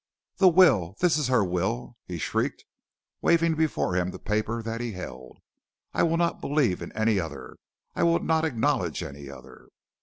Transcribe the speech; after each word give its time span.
"'The 0.37 0.49
will? 0.49 0.95
This 0.99 1.15
is 1.19 1.27
her 1.27 1.43
will!' 1.45 1.95
he 2.07 2.17
shrieked, 2.17 2.65
waving 3.21 3.53
before 3.53 3.93
him 3.93 4.09
the 4.09 4.17
paper 4.17 4.63
that 4.63 4.81
he 4.81 4.93
held; 4.93 5.37
'I 5.93 6.01
will 6.01 6.17
not 6.17 6.41
believe 6.41 6.81
in 6.81 6.91
any 6.93 7.19
other; 7.19 7.55
I 7.95 8.01
will 8.01 8.17
not 8.17 8.43
acknowledge 8.43 9.03
any 9.03 9.29
other.' 9.29 9.67